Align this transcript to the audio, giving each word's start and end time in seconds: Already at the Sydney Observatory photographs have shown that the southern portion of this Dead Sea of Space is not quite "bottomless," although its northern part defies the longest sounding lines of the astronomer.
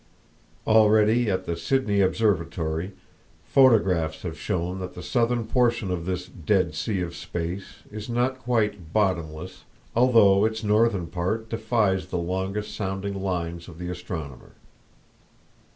Already 0.65 1.29
at 1.29 1.45
the 1.45 1.55
Sydney 1.55 2.01
Observatory 2.01 2.93
photographs 3.45 4.23
have 4.23 4.35
shown 4.39 4.79
that 4.79 4.95
the 4.95 5.03
southern 5.03 5.45
portion 5.45 5.91
of 5.91 6.07
this 6.07 6.25
Dead 6.27 6.73
Sea 6.73 7.01
of 7.01 7.15
Space 7.15 7.83
is 7.91 8.09
not 8.09 8.39
quite 8.39 8.93
"bottomless," 8.93 9.63
although 9.95 10.43
its 10.43 10.63
northern 10.63 11.05
part 11.05 11.49
defies 11.49 12.07
the 12.07 12.17
longest 12.17 12.73
sounding 12.75 13.21
lines 13.21 13.67
of 13.67 13.77
the 13.77 13.89
astronomer. 13.91 14.53